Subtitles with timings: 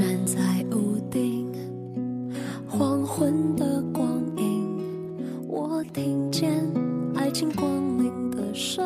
[0.00, 1.46] 站在屋顶，
[2.66, 4.66] 黄昏的光影，
[5.46, 6.50] 我听见
[7.14, 8.82] 爱情光临的声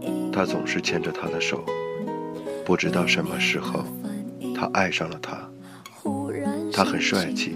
[0.00, 0.32] 音。
[0.32, 1.62] 他总是牵着她的手，
[2.64, 3.84] 不知道什么时候，
[4.56, 5.38] 他爱上了她。
[6.72, 7.54] 他很帅气，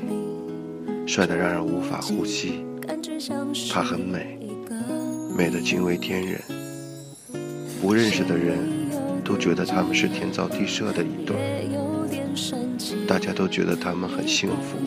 [1.07, 2.63] 帅得让人无法呼吸。
[3.73, 4.39] 她很美，
[5.35, 6.39] 美得惊为天人。
[7.81, 8.59] 不认识的人
[9.25, 11.67] 都觉得他们是天造地设的一对，
[13.07, 14.79] 大家都觉得他们很幸福。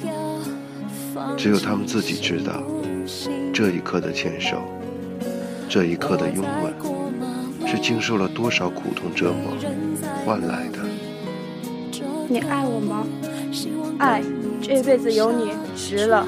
[1.37, 2.63] 只有他们自己知道，
[3.53, 4.61] 这一刻的牵手，
[5.69, 6.73] 这一刻的拥吻，
[7.67, 9.55] 是经受了多少苦痛折磨
[10.25, 10.79] 换来的。
[12.27, 13.05] 你爱我吗？
[13.99, 14.21] 爱，
[14.61, 16.25] 这辈子有你值了。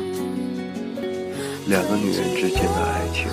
[1.68, 3.28] 两个女人之间的爱情，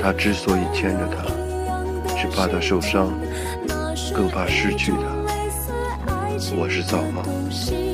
[0.00, 1.22] 他之所以牵着她，
[2.16, 3.12] 是怕她受伤，
[4.14, 5.19] 更怕失去她。
[6.56, 7.89] 我是造梦。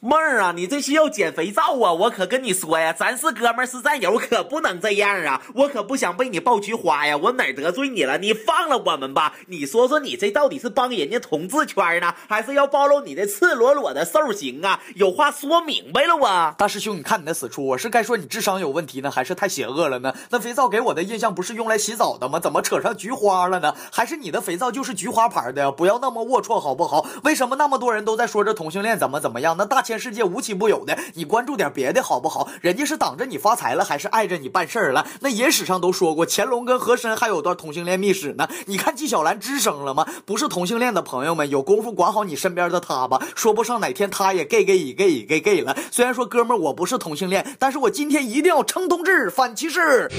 [0.00, 1.90] 妹儿啊，你这是要减肥皂啊！
[1.90, 5.40] 我可跟你说呀，咱是哥们儿是战友，可不能这样啊！
[5.54, 7.16] 我可不想被你爆菊花呀！
[7.16, 8.18] 我哪得罪你了？
[8.18, 9.32] 你放了我们吧！
[9.46, 14.80] 你说说，你这到底是帮人家同志圈呢，还是要暴露你的赤裸裸的兽行啊？
[14.96, 16.54] 有话说明白了啊！
[16.58, 20.14] 大师兄，你看你的死出，我是该说你智商有问题呢，还是太邪恶了呢？
[20.28, 22.38] 那肥皂给我的印象不是用来洗澡的吗？
[22.38, 23.74] 怎么扯上菊花了呢？
[23.90, 25.70] 还是你的肥皂就是菊花牌的呀？
[25.70, 27.06] 不要那么龌龊好不好？
[27.24, 29.56] 为什么那么多人都在说这同性恋怎么怎么样？
[29.56, 32.48] 那大千世界无奇不有的，你关注点别的好不好？
[32.60, 35.06] 人家是挡着你发财了，还是碍着你办事儿了？
[35.20, 38.48] 那野史上都说过，乾隆跟和珅还有段同性恋秘史呢。
[38.66, 40.04] 你看纪晓岚吱声了吗？
[40.24, 43.22] 不是同性恋的朋友们，有功夫管好你身边的他吧。
[43.36, 45.76] 说不上哪天他也 gay gay 以 gay 以 gay gay 了。
[45.92, 50.10] 虽然说哥们儿我不是同性恋，但是我今天一定要称同志反歧视。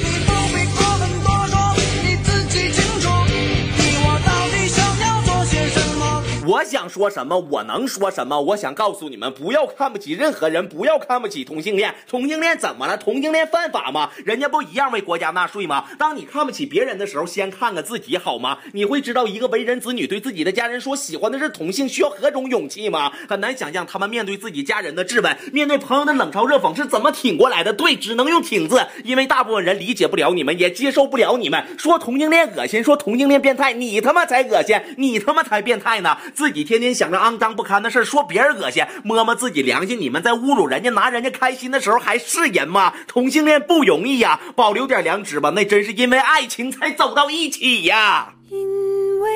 [6.47, 8.39] 我想说什么，我能说什么？
[8.39, 11.93] 我想告诉你们，不要看不起任何人，不要看不起同性恋。
[12.09, 12.97] 同性恋怎么了？
[12.97, 14.11] 同性恋犯法吗？
[14.23, 15.83] 人家不一样为国家纳税吗？
[15.99, 18.59] 当你看不起别人的时候，先看看自己好吗？
[18.71, 23.11] 你会知道，一个为人子女对自己的家人说喜欢的是同性，需要何种勇气吗？
[23.27, 27.73] 很难想象他们面对自己家人的质问，面对朋友的冷嘲热讽是怎么挺过来的。
[27.73, 31.61] 对，只能用挺字，因为大部分人理解不了你们，也接受不了你们。
[31.77, 36.17] 说同性恋恶心，说同性恋变态，你他妈才恶心，你他妈才变态呢！
[36.37, 39.99] 自己天天想着肮脏不堪的事儿，说别人恶心，摸摸自己良心。
[39.99, 42.93] 你们在侮辱人家、拿人家开心的时候，还是人吗？
[43.07, 45.49] 同性恋不容易呀，保留点良知吧。
[45.55, 48.35] 那真是因为爱情才走到一起呀。
[48.51, 49.31] 因为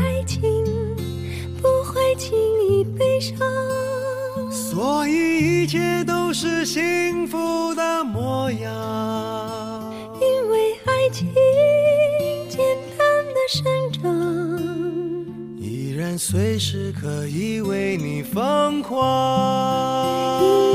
[0.00, 0.42] 爱情
[1.62, 2.36] 不会轻
[2.68, 3.38] 易悲伤，
[4.50, 9.94] 所以一切都是幸福的模样。
[10.20, 11.32] 因为爱情
[16.22, 20.69] 随时可以为你疯狂。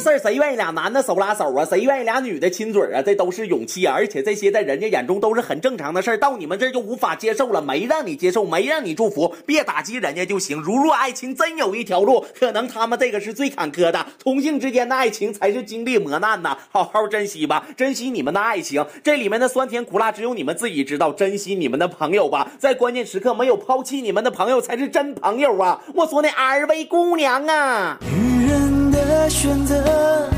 [0.00, 1.64] 事儿，谁愿意俩男的手拉手啊？
[1.64, 3.02] 谁愿意俩女的亲嘴啊？
[3.02, 3.94] 这都是勇气啊！
[3.94, 7.60] 而且这些在人家眼中都是很正常的事儿，到你们这儿就无法接受了。
[7.60, 10.60] 没让你接受，没让你祝福，别打击人家就行。
[10.60, 16.56] 如若爱情真有一条路，可能他们这个是最坎坷的，同性之间的爱情才是经历磨难呐。
[16.70, 21.12] 好好珍惜吧，珍惜你们的爱情，这里面的酸甜苦辣只有你们自己知道。
[21.12, 25.82] 珍惜你们的朋友吧，在关键时刻没有抛弃你们的朋友才是真朋友啊！
[25.94, 27.98] 我说那二位姑娘啊。
[28.02, 28.67] 女人
[29.04, 30.28] 的选择，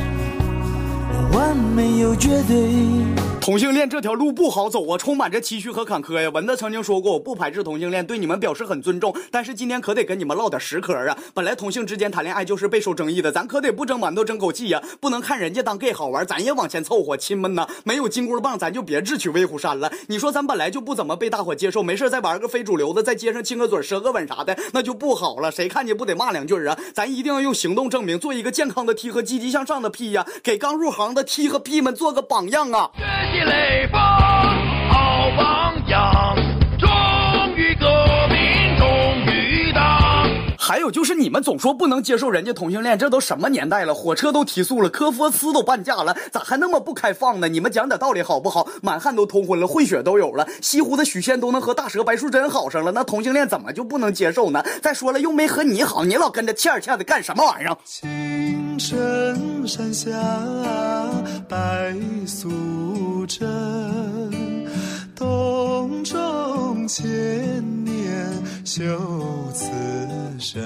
[1.32, 3.19] 完美又绝对。
[3.40, 6.28] 同性恋这条路不好走啊，充满着崎岖和坎坷呀。
[6.28, 9.14] 蚊子曾经说过，我不排斥同性恋，对你们表示很尊重。
[9.30, 11.16] 但是今天可得跟你们唠点实嗑啊。
[11.32, 17.16] 本来同性之间谈恋爱就是备受争议的，咱可得不争馒头争口气呀，不能看人家当 gay 好玩，咱也往前凑合。
[17.16, 19.90] 亲们呐，没有金箍棒，咱就别智取威虎山了。
[20.08, 25.50] 你说咱本来就不怎么被大伙接受，没事再玩个非主流的，在街上亲个嘴、舌个吻啥的，那就不好了。
[25.50, 26.78] 谁看见不得骂两句啊？
[26.94, 32.90] 咱一定要用行动证明，做一个健康的 T 和积极向上的 P 呀，给刚入行的 T 和 P 们做个榜样啊！
[33.30, 34.00] 学习雷锋，
[34.88, 36.36] 好榜样，
[36.78, 36.88] 忠
[37.56, 37.86] 于革
[38.28, 38.86] 命，忠
[39.32, 40.28] 于党。
[40.58, 43.94] 还有就是你们总说不能接受人家同性恋，这都什么年代了？
[43.94, 47.48] 火车都提速了，科佛斯都半价了，咋还那么不开放呢？
[47.48, 48.66] 你们讲点道理好不好？
[48.82, 54.64] 满汉都通婚了，混血都有了，西湖的许仙都能和大蛇白素贞好上了，那同性恋怎么就不能接受呢？
[54.82, 57.76] 再说了，又没和你好，你老跟着欠儿欠的干什么玩意儿？
[57.84, 60.10] 青城山下
[61.48, 61.94] 白
[62.26, 62.48] 素
[63.30, 64.66] 贞，
[65.14, 67.04] 洞中千
[67.84, 68.28] 年
[68.64, 68.82] 修
[69.54, 69.66] 此
[70.40, 70.60] 身。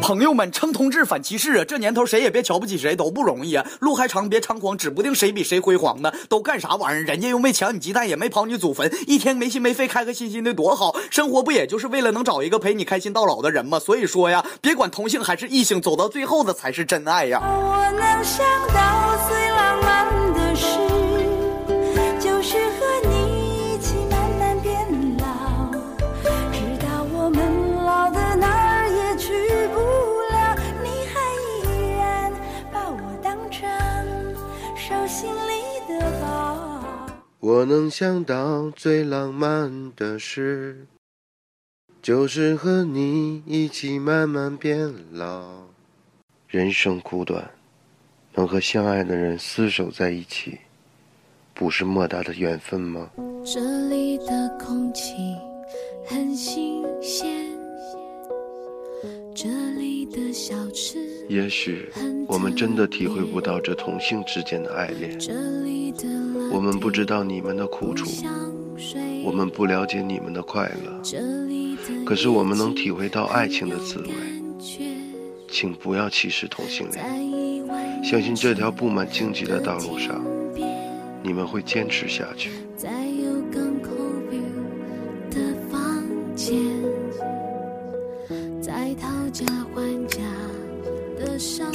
[0.00, 1.64] 朋友们，称同志反歧视啊！
[1.68, 3.66] 这年头谁也别瞧不起谁，都不容易啊！
[3.80, 6.10] 路还长，别猖狂，指不定谁比谁辉煌呢。
[6.30, 7.02] 都干啥玩意儿？
[7.02, 10.96] 人家又没抢你鸡蛋，也没刨你祖坟，一天没心没肺，开开心心的多好。
[11.10, 13.78] 生活不也就是为了能找一个陪你开心到老的人吗？
[13.78, 17.42] 所以说呀，别管同性还是异性，走到最后的才是真爱呀！
[17.42, 19.45] 我能想到最
[37.56, 40.84] 我能想到最浪漫的事，
[42.02, 45.62] 就是和你一起慢慢变老。
[46.48, 47.50] 人生苦短，
[48.34, 50.58] 能和相爱的人厮守在一起，
[51.54, 53.10] 不是莫大的缘分吗？
[53.42, 55.14] 这里的空气
[56.06, 57.26] 很新鲜，
[59.34, 59.48] 这
[59.78, 60.98] 里的小吃，
[61.30, 61.88] 也许
[62.28, 65.32] 我们真的体会不到这同性之间的爱恋，这
[65.62, 66.04] 里的
[66.56, 68.10] 我们不知道你们的苦楚，
[69.22, 71.02] 我们不了解你们的快乐，
[72.06, 74.08] 可是我们能体会到爱情的滋味。
[75.48, 77.04] 请不要歧视同性恋，
[78.02, 80.24] 相信这条布满荆棘的道路上，
[81.22, 82.48] 你们会坚持下去。
[82.74, 83.90] 在有港口
[84.30, 84.40] view
[85.30, 86.02] 的房
[86.34, 86.56] 间，
[88.62, 89.44] 在讨价
[89.74, 90.22] 还价
[91.18, 91.70] 的商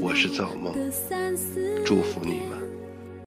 [0.00, 0.74] 我是造梦
[1.84, 2.61] 祝福你们。